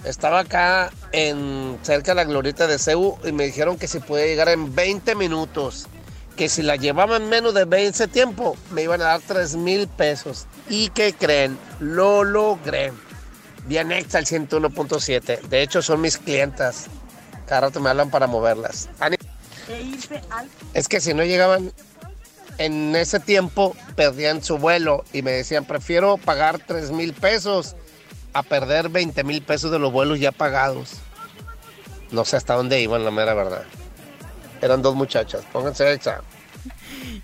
Estaba 0.05 0.41
acá 0.41 0.91
en 1.13 1.79
cerca 1.83 2.13
de 2.13 2.15
la 2.15 2.25
glorieta 2.25 2.67
de 2.67 2.79
Cebu 2.79 3.19
y 3.25 3.33
me 3.33 3.45
dijeron 3.45 3.77
que 3.77 3.89
se 3.89 4.01
podía 4.01 4.27
llegar 4.27 4.49
en 4.49 4.75
20 4.75 5.15
minutos 5.17 5.87
que 6.37 6.49
si 6.49 6.63
la 6.63 6.77
llevaban 6.77 7.29
menos 7.29 7.53
de 7.53 7.65
20 7.65 8.07
tiempo, 8.09 8.57
me 8.71 8.85
iban 8.85 9.01
a 9.03 9.07
dar 9.07 9.21
3 9.27 9.57
mil 9.57 9.89
pesos. 9.89 10.47
¿Y 10.69 10.89
qué 10.91 11.13
creen? 11.13 11.59
Lo 11.81 12.23
logré. 12.23 12.93
Bien 13.67 13.91
extra 13.91 14.21
el 14.21 14.27
101.7. 14.27 15.41
De 15.43 15.63
hecho, 15.63 15.83
son 15.83 16.01
mis 16.01 16.17
clientas. 16.17 16.87
Cada 17.47 17.63
rato 17.63 17.81
me 17.81 17.91
hablan 17.91 18.11
para 18.11 18.29
moverlas. 18.29 18.89
Es 20.75 20.89
que 20.89 21.01
si 21.01 21.13
no 21.13 21.25
llegaban 21.25 21.73
en 22.59 22.95
ese 22.97 23.21
tiempo, 23.21 23.77
perdían 23.97 24.43
su 24.43 24.59
vuelo 24.59 25.05
y 25.13 25.23
me 25.23 25.31
decían, 25.31 25.65
prefiero 25.65 26.17
pagar 26.17 26.59
3 26.59 26.91
mil 26.91 27.15
pesos 27.15 27.77
a 28.33 28.43
perder 28.43 28.89
20 28.89 29.25
mil 29.25 29.43
pesos 29.43 29.71
de 29.71 29.79
los 29.79 29.93
vuelos 29.93 30.21
ya 30.21 30.33
pagados. 30.33 30.95
No 32.11 32.25
sé 32.25 32.37
hasta 32.37 32.55
dónde 32.55 32.81
iban, 32.81 33.05
la 33.05 33.11
mera 33.11 33.35
verdad. 33.35 33.65
Eran 34.61 34.83
dos 34.83 34.95
muchachas. 34.95 35.45
Pónganse 35.53 35.93
exa. 35.93 36.23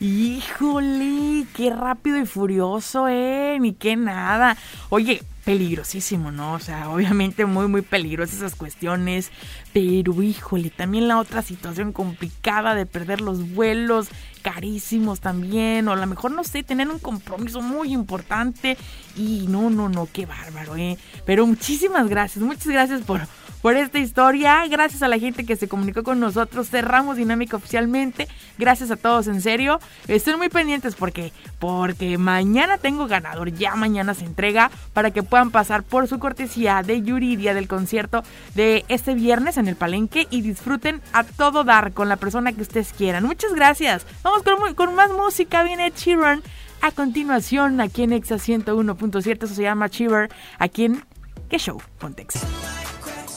Híjole, 0.01 1.47
qué 1.55 1.71
rápido 1.71 2.19
y 2.19 2.27
furioso, 2.27 3.09
eh. 3.09 3.59
Ni 3.61 3.73
qué 3.73 3.97
nada. 3.97 4.57
Oye, 4.89 5.23
peligrosísimo, 5.45 6.33
¿no? 6.33 6.55
O 6.55 6.59
sea, 6.59 6.89
obviamente 6.91 7.45
muy, 7.45 7.69
muy 7.69 7.83
peligrosas 7.83 8.37
esas 8.37 8.55
cuestiones. 8.55 9.31
Pero, 9.73 10.23
híjole, 10.23 10.71
también 10.71 11.09
la 11.09 11.19
otra 11.19 11.43
situación 11.43 11.93
complicada 11.93 12.75
de 12.75 12.87
perder 12.87 13.21
los 13.21 13.55
vuelos 13.55 14.09
carísimos 14.43 15.21
también. 15.21 15.89
O 15.89 15.93
a 15.93 15.97
lo 15.97 16.07
mejor, 16.07 16.31
no 16.33 16.45
sé, 16.45 16.63
tener 16.63 16.89
un 16.89 16.99
compromiso 16.99 17.61
muy 17.61 17.93
importante. 17.93 18.77
Y 19.17 19.47
no, 19.49 19.71
no, 19.71 19.89
no, 19.89 20.09
qué 20.13 20.27
bárbaro, 20.27 20.77
¿eh? 20.77 20.99
Pero 21.27 21.47
muchísimas 21.47 22.09
gracias, 22.09 22.45
muchas 22.45 22.69
gracias 22.69 23.03
por 23.03 23.23
por 23.65 23.79
esta 23.79 23.99
historia. 23.99 24.67
Gracias 24.69 25.03
a 25.03 25.09
la 25.09 25.19
gente 25.19 25.47
que 25.47 25.57
se 25.57 25.69
comunicó 25.69 26.03
con 26.03 26.21
nosotros. 26.21 26.69
Cerramos 26.69 27.17
dinámica 27.17 27.57
oficialmente. 27.57 28.29
Gracias 28.59 28.91
a 28.91 28.97
todos, 28.97 29.27
en 29.27 29.41
serio. 29.41 29.81
Estén 30.07 30.37
muy 30.37 30.51
pendientes 30.51 30.95
porque, 30.95 31.33
porque 31.59 32.19
mañana 32.19 32.77
tengo 32.77 33.07
ganador. 33.07 33.55
Ya 33.55 33.75
mañana 33.75 34.13
se 34.13 34.27
entrega 34.27 34.71
para 34.93 35.13
que 35.13 35.23
puedan 35.23 35.51
pasar 35.51 35.83
por 35.83 36.09
su 36.09 36.19
cortesía 36.19 36.83
de 36.83 37.01
Yuridia 37.01 37.55
del 37.55 37.67
concierto 37.67 38.23
de 38.55 38.85
este 38.89 39.15
viernes 39.15 39.57
en 39.57 39.67
el 39.67 39.77
Palenque 39.77 40.27
y 40.29 40.43
disfruten 40.43 41.01
a 41.15 41.25
todo 41.25 41.65
dar 41.65 41.95
con 41.95 42.11
la 42.11 42.17
persona 42.17 42.53
que 42.53 42.61
ustedes 42.61 42.93
quieran. 42.93 43.25
Muchas 43.25 43.55
gracias. 43.55 44.05
Vamos 44.23 44.43
con, 44.43 44.75
con 44.75 44.95
más 44.95 45.11
música. 45.11 45.63
Viene 45.63 45.91
Chiron 45.91 46.43
a 46.83 46.91
continuación 46.91 47.81
aquí 47.81 48.03
en 48.03 48.13
Exa 48.13 48.35
101.7. 48.35 49.43
Eso 49.43 49.55
se 49.55 49.63
llama 49.63 49.89
Chiver. 49.89 50.29
Aquí 50.59 50.85
en 50.85 51.03
¿Qué 51.49 51.59
Show? 51.59 51.81
Pontex. 51.99 52.45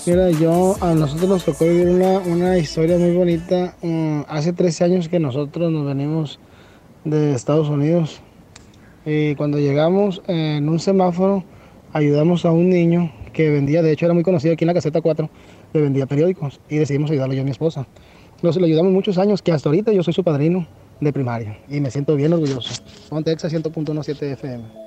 Mira, 0.08 0.32
yo, 0.32 0.78
a 0.80 0.94
nosotros 0.94 1.28
nos 1.28 1.44
tocó 1.44 1.66
vivir 1.66 1.90
una, 1.90 2.20
una 2.20 2.58
historia 2.58 2.98
muy 2.98 3.12
bonita. 3.12 3.76
Mm, 3.82 4.22
hace 4.30 4.54
13 4.54 4.86
años 4.86 5.10
que 5.10 5.20
nosotros 5.20 5.70
nos 5.70 5.86
venimos 5.86 6.40
de 7.04 7.34
Estados 7.34 7.68
Unidos. 7.68 8.22
Y 9.06 9.36
cuando 9.36 9.60
llegamos 9.60 10.22
en 10.28 10.70
un 10.70 10.80
semáforo, 10.80 11.44
ayudamos 11.92 12.46
a 12.46 12.52
un 12.52 12.70
niño 12.70 13.12
que 13.34 13.50
vendía, 13.50 13.82
de 13.82 13.92
hecho 13.92 14.06
era 14.06 14.14
muy 14.14 14.24
conocido 14.24 14.54
aquí 14.54 14.64
en 14.64 14.68
la 14.68 14.74
caseta 14.74 15.02
4, 15.02 15.30
le 15.74 15.82
vendía 15.82 16.06
periódicos 16.06 16.62
y 16.70 16.78
decidimos 16.78 17.12
ayudarle 17.12 17.36
yo 17.36 17.42
y 17.42 17.46
mi 17.46 17.52
esposa. 17.52 17.86
Nos 18.42 18.56
le 18.56 18.66
ayudamos 18.66 18.94
muchos 18.94 19.18
años, 19.18 19.42
que 19.42 19.52
hasta 19.52 19.68
ahorita 19.68 19.92
yo 19.92 20.04
soy 20.04 20.14
su 20.14 20.24
padrino 20.24 20.66
de 21.02 21.12
primaria 21.12 21.60
y 21.68 21.82
me 21.82 21.92
siento 21.92 22.16
bien 22.16 22.32
orgulloso. 22.32 22.82
Ponte 23.10 23.34
Exa 23.34 23.50
100.17 23.50 24.22
FM. 24.22 24.87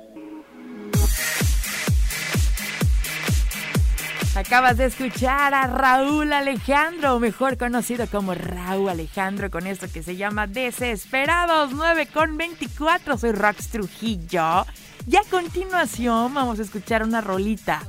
Acabas 4.41 4.77
de 4.77 4.85
escuchar 4.85 5.53
a 5.53 5.67
Raúl 5.67 6.33
Alejandro, 6.33 7.19
mejor 7.19 7.59
conocido 7.59 8.07
como 8.07 8.33
Raúl 8.33 8.89
Alejandro, 8.89 9.51
con 9.51 9.67
esto 9.67 9.85
que 9.87 10.01
se 10.01 10.15
llama 10.15 10.47
Desesperados 10.47 11.73
9 11.73 12.07
con 12.07 12.37
24. 12.37 13.19
Soy 13.19 13.33
Rox 13.33 13.67
Trujillo. 13.67 14.65
Y 15.05 15.15
a 15.15 15.21
continuación 15.29 16.33
vamos 16.33 16.57
a 16.57 16.63
escuchar 16.63 17.03
una 17.03 17.21
rolita 17.21 17.83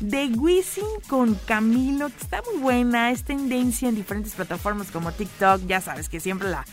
de 0.00 0.28
Wisin 0.28 0.86
con 1.06 1.34
Camilo, 1.34 2.08
que 2.08 2.22
está 2.22 2.40
muy 2.50 2.62
buena, 2.62 3.10
es 3.10 3.24
tendencia 3.24 3.90
en 3.90 3.94
diferentes 3.94 4.32
plataformas 4.32 4.90
como 4.90 5.12
TikTok, 5.12 5.66
ya 5.66 5.82
sabes 5.82 6.08
que 6.08 6.18
siempre 6.18 6.48
la, 6.48 6.64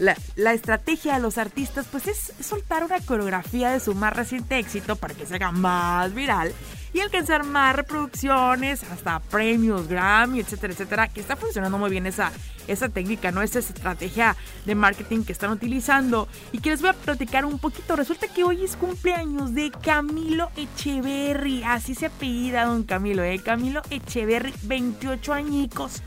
la, 0.00 0.52
estrategia 0.54 1.14
de 1.14 1.20
los 1.20 1.36
artistas 1.36 1.86
pues 1.90 2.08
es 2.08 2.32
soltar 2.40 2.84
una 2.84 3.00
coreografía 3.00 3.70
de 3.70 3.80
su 3.80 3.94
más 3.94 4.14
reciente 4.14 4.58
éxito 4.58 4.96
para 4.96 5.14
que 5.14 5.26
se 5.26 5.34
haga 5.34 5.52
más 5.52 6.14
viral 6.14 6.52
y 6.92 7.00
alcanzar 7.00 7.44
más 7.44 7.76
reproducciones, 7.76 8.82
hasta 8.82 9.20
premios, 9.20 9.86
Grammy, 9.86 10.40
etcétera, 10.40 10.72
etcétera, 10.72 11.08
que 11.08 11.20
está 11.20 11.36
funcionando 11.36 11.78
muy 11.78 11.88
bien 11.88 12.06
esa, 12.06 12.32
esa 12.66 12.88
técnica, 12.88 13.30
¿no? 13.30 13.42
Esa 13.42 13.60
estrategia 13.60 14.36
de 14.66 14.74
marketing 14.74 15.22
que 15.22 15.32
están 15.32 15.52
utilizando 15.52 16.26
y 16.50 16.58
que 16.58 16.70
les 16.70 16.80
voy 16.80 16.90
a 16.90 16.94
platicar 16.94 17.44
un 17.44 17.60
poquito. 17.60 17.94
Resulta 17.94 18.26
que 18.26 18.42
hoy 18.42 18.64
es 18.64 18.74
cumpleaños 18.74 19.54
de 19.54 19.70
Camilo 19.70 20.50
Echeverry, 20.56 21.62
así 21.62 21.94
se 21.94 22.06
apellida 22.06 22.64
don 22.64 22.82
Camilo, 22.82 23.22
¿eh? 23.22 23.38
Camilo 23.38 23.82
Echeverry, 23.90 24.52
28 24.62 25.32
añicos, 25.32 26.02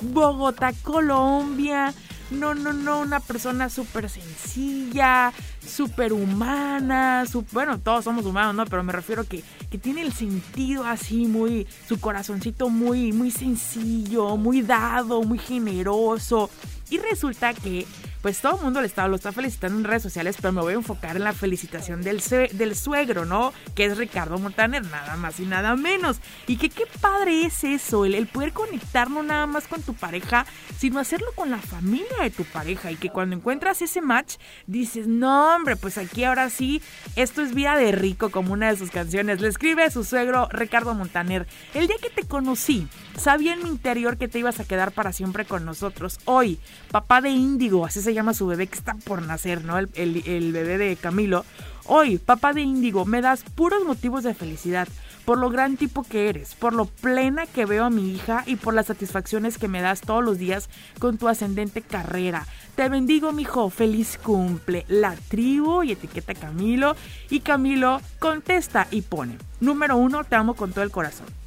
Bogotá, 0.00 0.72
Colombia. 0.82 1.92
No, 2.30 2.54
no, 2.54 2.72
no, 2.72 3.00
una 3.00 3.20
persona 3.20 3.68
súper 3.68 4.08
sencilla, 4.08 5.32
súper 5.64 6.12
humana, 6.12 7.24
bueno, 7.52 7.78
todos 7.78 8.04
somos 8.04 8.24
humanos, 8.24 8.54
¿no? 8.54 8.64
Pero 8.66 8.82
me 8.82 8.92
refiero 8.92 9.24
que, 9.24 9.42
que 9.70 9.78
tiene 9.78 10.02
el 10.02 10.12
sentido 10.12 10.84
así 10.84 11.26
muy, 11.26 11.66
su 11.86 12.00
corazoncito 12.00 12.70
muy, 12.70 13.12
muy 13.12 13.30
sencillo, 13.30 14.36
muy 14.36 14.62
dado, 14.62 15.22
muy 15.22 15.38
generoso. 15.38 16.50
Y 16.90 16.98
resulta 16.98 17.54
que 17.54 17.86
pues 18.24 18.40
todo 18.40 18.56
el 18.56 18.62
mundo 18.62 18.80
le 18.80 18.86
está, 18.86 19.06
lo 19.06 19.16
está 19.16 19.32
felicitando 19.32 19.78
en 19.78 19.84
redes 19.84 20.02
sociales, 20.02 20.38
pero 20.40 20.50
me 20.50 20.62
voy 20.62 20.72
a 20.72 20.76
enfocar 20.76 21.14
en 21.16 21.24
la 21.24 21.34
felicitación 21.34 22.00
del, 22.00 22.22
del 22.52 22.74
suegro, 22.74 23.26
¿no? 23.26 23.52
Que 23.74 23.84
es 23.84 23.98
Ricardo 23.98 24.38
Montaner, 24.38 24.82
nada 24.86 25.16
más 25.16 25.38
y 25.40 25.44
nada 25.44 25.76
menos. 25.76 26.20
Y 26.46 26.56
que 26.56 26.70
qué 26.70 26.84
padre 27.02 27.44
es 27.44 27.62
eso, 27.64 28.06
el, 28.06 28.14
el 28.14 28.26
poder 28.26 28.54
conectar 28.54 29.10
no 29.10 29.22
nada 29.22 29.46
más 29.46 29.66
con 29.68 29.82
tu 29.82 29.92
pareja, 29.92 30.46
sino 30.78 31.00
hacerlo 31.00 31.26
con 31.34 31.50
la 31.50 31.58
familia 31.58 32.16
de 32.22 32.30
tu 32.30 32.44
pareja. 32.44 32.90
Y 32.90 32.96
que 32.96 33.10
cuando 33.10 33.36
encuentras 33.36 33.82
ese 33.82 34.00
match, 34.00 34.36
dices, 34.66 35.06
no, 35.06 35.54
hombre, 35.54 35.76
pues 35.76 35.98
aquí 35.98 36.24
ahora 36.24 36.48
sí, 36.48 36.80
esto 37.16 37.42
es 37.42 37.54
vida 37.54 37.76
de 37.76 37.92
rico, 37.92 38.30
como 38.30 38.54
una 38.54 38.70
de 38.70 38.78
sus 38.78 38.90
canciones. 38.90 39.42
Le 39.42 39.48
escribe 39.48 39.82
a 39.82 39.90
su 39.90 40.02
suegro 40.02 40.48
Ricardo 40.50 40.94
Montaner. 40.94 41.46
El 41.74 41.88
día 41.88 41.96
que 42.00 42.08
te 42.08 42.26
conocí, 42.26 42.88
sabía 43.16 43.54
en 43.54 43.62
mi 43.62 43.68
interior 43.68 44.16
que 44.16 44.28
te 44.28 44.38
ibas 44.38 44.60
a 44.60 44.64
quedar 44.64 44.92
para 44.92 45.12
siempre 45.12 45.44
con 45.44 45.64
nosotros. 45.64 46.18
Hoy, 46.24 46.58
papá 46.90 47.20
de 47.20 47.30
Índigo, 47.30 47.86
así 47.86 48.00
se 48.00 48.14
llama 48.14 48.34
su 48.34 48.46
bebé 48.46 48.66
que 48.66 48.78
está 48.78 48.94
por 48.94 49.22
nacer, 49.22 49.64
¿no? 49.64 49.78
El, 49.78 50.52
bebé 50.52 50.78
de 50.78 50.96
Camilo. 50.96 51.44
Hoy, 51.86 52.18
papá 52.18 52.52
de 52.52 52.62
Índigo, 52.62 53.04
me 53.04 53.20
das 53.20 53.42
puros 53.42 53.84
motivos 53.84 54.24
de 54.24 54.34
felicidad 54.34 54.88
por 55.24 55.38
lo 55.38 55.48
gran 55.48 55.76
tipo 55.76 56.02
que 56.02 56.28
eres, 56.28 56.54
por 56.54 56.74
lo 56.74 56.84
plena 56.84 57.46
que 57.46 57.64
veo 57.64 57.84
a 57.84 57.90
mi 57.90 58.12
hija 58.12 58.42
y 58.46 58.56
por 58.56 58.74
las 58.74 58.86
satisfacciones 58.86 59.58
que 59.58 59.68
me 59.68 59.80
das 59.80 60.02
todos 60.02 60.22
los 60.22 60.38
días 60.38 60.68
con 60.98 61.18
tu 61.18 61.28
ascendente 61.28 61.82
carrera. 61.82 62.46
Te 62.76 62.88
bendigo, 62.88 63.32
mijo, 63.32 63.70
feliz 63.70 64.18
cumple. 64.22 64.84
La 64.88 65.14
tribu 65.28 65.82
y 65.82 65.92
etiqueta 65.92 66.34
Camilo. 66.34 66.94
Y 67.30 67.40
Camilo 67.40 68.00
contesta 68.18 68.86
y 68.90 69.02
pone: 69.02 69.38
Número 69.60 69.96
uno, 69.96 70.24
te 70.24 70.36
amo 70.36 70.54
con 70.54 70.72
todo 70.72 70.84
el 70.84 70.90
corazón. 70.90 71.43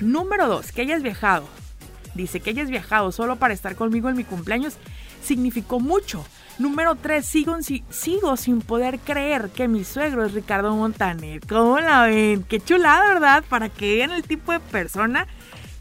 Número 0.00 0.48
dos, 0.48 0.72
que 0.72 0.82
hayas 0.82 1.02
viajado. 1.02 1.46
Dice 2.14 2.40
que 2.40 2.50
hayas 2.50 2.70
viajado 2.70 3.12
solo 3.12 3.36
para 3.36 3.54
estar 3.54 3.76
conmigo 3.76 4.08
en 4.08 4.16
mi 4.16 4.24
cumpleaños 4.24 4.76
significó 5.22 5.80
mucho. 5.80 6.24
Número 6.58 6.94
3, 6.94 7.24
sigo, 7.24 8.36
sin 8.36 8.60
poder 8.60 8.98
creer 8.98 9.50
que 9.50 9.68
mi 9.68 9.84
suegro 9.84 10.24
es 10.26 10.34
Ricardo 10.34 10.74
Montaner. 10.74 11.40
¿Cómo 11.46 11.78
la 11.80 12.02
ven? 12.02 12.42
Qué 12.42 12.60
chulada, 12.60 13.08
¿verdad? 13.14 13.44
Para 13.48 13.68
que 13.68 13.96
vean 13.96 14.10
el 14.10 14.24
tipo 14.24 14.52
de 14.52 14.60
persona 14.60 15.26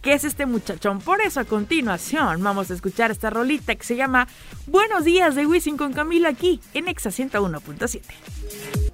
que 0.01 0.13
es 0.13 0.23
este 0.23 0.45
muchachón. 0.45 1.01
Por 1.01 1.19
eso 1.19 1.41
a 1.41 1.45
continuación 1.45 2.41
vamos 2.41 2.71
a 2.71 2.73
escuchar 2.73 3.11
esta 3.11 3.29
rolita 3.29 3.75
que 3.75 3.83
se 3.83 3.97
llama 3.97 4.29
Buenos 4.67 5.03
días 5.03 5.35
de 5.35 5.45
Wisin 5.45 5.75
con 5.75 5.91
Camilo 5.91 6.29
aquí 6.29 6.61
en 6.73 6.87
Exa 6.87 7.09
101.7. 7.09 8.88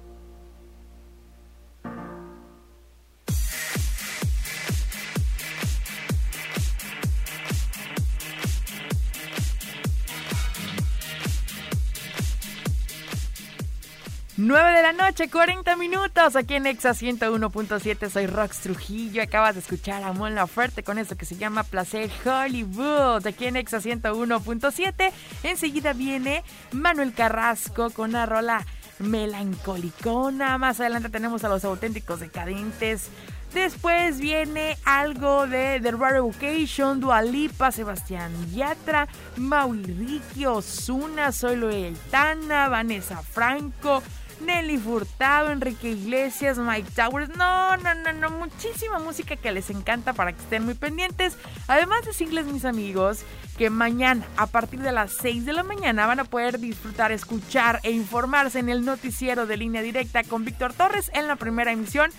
9 14.46 14.76
de 14.76 14.82
la 14.82 14.92
noche, 14.92 15.28
40 15.28 15.74
minutos, 15.74 16.36
aquí 16.36 16.54
en 16.54 16.66
Exa 16.66 16.90
101.7, 16.90 18.08
soy 18.08 18.28
Rox 18.28 18.60
Trujillo, 18.60 19.20
acabas 19.20 19.54
de 19.54 19.60
escuchar 19.60 20.04
a 20.04 20.12
Mon 20.12 20.36
Laferte 20.36 20.84
con 20.84 20.98
eso 20.98 21.16
que 21.16 21.24
se 21.24 21.34
llama 21.34 21.64
Placer 21.64 22.08
Hollywood, 22.24 23.26
aquí 23.26 23.46
en 23.46 23.56
Exa 23.56 23.78
101.7, 23.78 25.10
enseguida 25.42 25.94
viene 25.94 26.44
Manuel 26.70 27.12
Carrasco 27.12 27.90
con 27.90 28.10
una 28.10 28.24
rola 28.24 28.64
melancolicona, 29.00 30.58
más 30.58 30.78
adelante 30.78 31.08
tenemos 31.08 31.42
a 31.42 31.48
los 31.48 31.64
auténticos 31.64 32.20
decadentes, 32.20 33.10
Después 33.54 34.18
viene 34.18 34.76
algo 34.84 35.46
de 35.46 35.80
The 35.80 35.92
Rare 35.92 36.18
Education, 36.18 37.00
Dualipa, 37.00 37.72
Sebastián 37.72 38.32
Yatra, 38.52 39.08
Maui 39.36 39.82
Ricky, 39.82 40.44
Osuna, 40.44 41.32
Soy 41.32 41.56
Loeltana, 41.56 42.68
Vanessa 42.68 43.22
Franco, 43.22 44.02
Nelly 44.40 44.78
Furtado, 44.78 45.50
Enrique 45.50 45.90
Iglesias, 45.90 46.58
Mike 46.58 46.90
Towers. 46.94 47.36
No, 47.36 47.76
no, 47.76 47.94
no, 47.94 48.12
no. 48.12 48.30
Muchísima 48.30 48.98
música 48.98 49.36
que 49.36 49.52
les 49.52 49.70
encanta 49.70 50.12
para 50.12 50.32
que 50.32 50.42
estén 50.42 50.64
muy 50.64 50.74
pendientes. 50.74 51.36
Además 51.68 52.02
de 52.02 52.08
decirles, 52.08 52.46
mis 52.46 52.64
amigos, 52.64 53.24
que 53.56 53.70
mañana, 53.70 54.24
a 54.36 54.46
partir 54.46 54.80
de 54.80 54.92
las 54.92 55.12
6 55.12 55.46
de 55.46 55.52
la 55.52 55.62
mañana, 55.62 56.06
van 56.06 56.20
a 56.20 56.24
poder 56.24 56.58
disfrutar, 56.58 57.12
escuchar 57.12 57.80
e 57.82 57.90
informarse 57.90 58.58
en 58.58 58.68
el 58.68 58.84
noticiero 58.84 59.46
de 59.46 59.56
línea 59.56 59.82
directa 59.82 60.22
con 60.24 60.44
Víctor 60.44 60.72
Torres 60.72 61.10
en 61.14 61.26
la 61.26 61.36
primera 61.36 61.72
emisión 61.72 62.10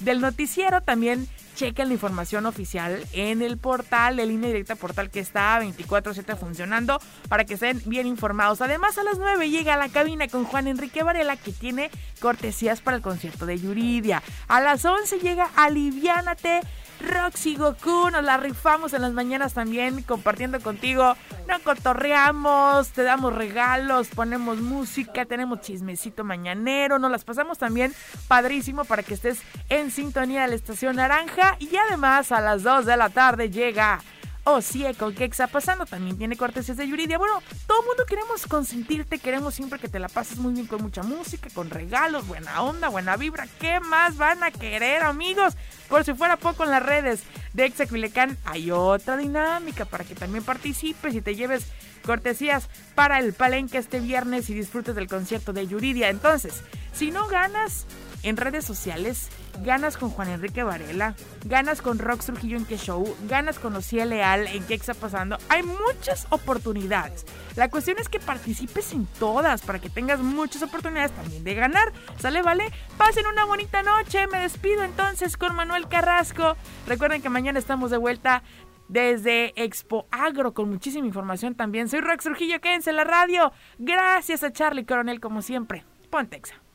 del 0.00 0.20
noticiero. 0.20 0.80
También 0.80 1.28
chequen 1.56 1.88
la 1.88 1.94
información 1.94 2.46
oficial 2.46 3.04
en 3.12 3.42
el 3.42 3.58
portal 3.58 4.16
de 4.16 4.26
línea 4.26 4.48
directa, 4.48 4.76
portal 4.76 5.10
que 5.10 5.18
está 5.18 5.60
24-7 5.60 6.36
funcionando 6.36 7.00
para 7.28 7.44
que 7.44 7.54
estén 7.54 7.82
bien 7.86 8.06
informados. 8.06 8.60
Además, 8.60 8.98
a 8.98 9.02
las 9.02 9.18
9 9.18 9.50
llega 9.50 9.74
a 9.74 9.78
la 9.78 9.88
cabina 9.88 10.28
con 10.28 10.44
Juan 10.44 10.68
Enrique 10.68 11.02
Varela 11.02 11.36
que 11.36 11.50
tiene 11.50 11.90
cortesías 12.20 12.80
para 12.80 12.98
el 12.98 13.02
concierto 13.02 13.46
de 13.46 13.58
Yuridia. 13.58 14.22
A 14.46 14.60
las 14.60 14.84
11 14.84 15.18
llega 15.18 15.50
Aliviánate 15.56 16.60
Roxy 17.00 17.56
Goku. 17.56 18.10
Nos 18.10 18.24
la 18.24 18.36
rifamos 18.36 18.92
en 18.92 19.02
las 19.02 19.12
mañanas 19.12 19.54
también 19.54 20.02
compartiendo 20.02 20.60
contigo. 20.60 21.16
Nos 21.48 21.60
cotorreamos, 21.62 22.88
te 22.90 23.02
damos 23.02 23.34
regalos, 23.34 24.08
ponemos 24.08 24.58
música, 24.58 25.24
tenemos 25.24 25.60
chismecito 25.60 26.24
mañanero. 26.24 26.98
Nos 26.98 27.10
las 27.10 27.24
pasamos 27.24 27.58
también 27.58 27.94
padrísimo 28.28 28.84
para 28.84 29.02
que 29.02 29.14
estés 29.14 29.42
en 29.68 29.90
sintonía 29.90 30.42
de 30.42 30.48
la 30.48 30.54
estación 30.54 30.96
naranja. 30.96 31.56
Y 31.58 31.76
además 31.76 32.32
a 32.32 32.40
las 32.40 32.62
2 32.62 32.86
de 32.86 32.96
la 32.96 33.10
tarde 33.10 33.50
llega 33.50 34.00
o 34.48 34.60
con 34.96 35.12
¿qué 35.12 35.24
está 35.24 35.48
pasando? 35.48 35.86
También 35.86 36.16
tiene 36.16 36.36
cortesías 36.36 36.76
de 36.76 36.86
Yuridia. 36.86 37.18
Bueno, 37.18 37.42
todo 37.66 37.80
el 37.80 37.86
mundo 37.88 38.04
queremos 38.06 38.46
consentirte, 38.46 39.18
queremos 39.18 39.56
siempre 39.56 39.80
que 39.80 39.88
te 39.88 39.98
la 39.98 40.08
pases 40.08 40.38
muy 40.38 40.54
bien 40.54 40.66
con 40.68 40.80
mucha 40.80 41.02
música, 41.02 41.48
con 41.52 41.68
regalos, 41.68 42.28
buena 42.28 42.62
onda, 42.62 42.88
buena 42.88 43.16
vibra. 43.16 43.48
¿Qué 43.58 43.80
más 43.80 44.16
van 44.16 44.44
a 44.44 44.52
querer, 44.52 45.02
amigos? 45.02 45.54
Por 45.88 46.04
si 46.04 46.14
fuera 46.14 46.36
poco 46.36 46.62
en 46.62 46.70
las 46.70 46.82
redes 46.82 47.24
de 47.54 47.64
Exacuilecán 47.64 48.38
hay 48.44 48.70
otra 48.70 49.16
dinámica 49.16 49.84
para 49.84 50.04
que 50.04 50.14
también 50.14 50.44
participes 50.44 51.14
y 51.16 51.22
te 51.22 51.34
lleves 51.34 51.66
cortesías 52.04 52.68
para 52.94 53.18
el 53.18 53.32
palenque 53.32 53.78
este 53.78 53.98
viernes 53.98 54.48
y 54.48 54.54
disfrutes 54.54 54.94
del 54.94 55.08
concierto 55.08 55.52
de 55.52 55.66
Yuridia. 55.66 56.08
Entonces, 56.08 56.62
si 56.92 57.10
no 57.10 57.26
ganas 57.26 57.84
en 58.22 58.36
redes 58.36 58.64
sociales, 58.64 59.28
ganas 59.62 59.96
con 59.96 60.10
Juan 60.10 60.28
Enrique 60.28 60.62
Varela, 60.62 61.14
ganas 61.44 61.82
con 61.82 61.98
Rox 61.98 62.26
Trujillo 62.26 62.56
en 62.56 62.64
Que 62.64 62.76
Show, 62.76 63.16
ganas 63.28 63.58
con 63.58 63.74
Lucía 63.74 64.04
Leal 64.04 64.46
en 64.46 64.64
¿Qué 64.64 64.74
está 64.74 64.94
pasando? 64.94 65.38
Hay 65.48 65.62
muchas 65.62 66.26
oportunidades. 66.30 67.24
La 67.56 67.68
cuestión 67.68 67.98
es 67.98 68.08
que 68.08 68.20
participes 68.20 68.92
en 68.92 69.06
todas 69.18 69.62
para 69.62 69.78
que 69.78 69.88
tengas 69.88 70.20
muchas 70.20 70.62
oportunidades 70.62 71.12
también 71.12 71.44
de 71.44 71.54
ganar. 71.54 71.92
¿Sale, 72.18 72.42
vale? 72.42 72.70
Pasen 72.98 73.26
una 73.26 73.44
bonita 73.44 73.82
noche. 73.82 74.26
Me 74.26 74.40
despido 74.40 74.84
entonces 74.84 75.36
con 75.36 75.54
Manuel 75.54 75.88
Carrasco. 75.88 76.56
Recuerden 76.86 77.22
que 77.22 77.30
mañana 77.30 77.58
estamos 77.58 77.90
de 77.90 77.96
vuelta 77.96 78.42
desde 78.88 79.52
Expo 79.62 80.06
Agro 80.10 80.54
con 80.54 80.68
muchísima 80.68 81.06
información 81.06 81.54
también. 81.54 81.88
Soy 81.88 82.00
Rox 82.00 82.24
Trujillo, 82.24 82.60
quédense 82.60 82.90
en 82.90 82.96
la 82.96 83.04
radio. 83.04 83.52
Gracias 83.78 84.44
a 84.44 84.52
Charlie 84.52 84.84
Coronel 84.84 85.20
como 85.20 85.42
siempre. 85.42 85.84
Pontexa. 86.10 86.65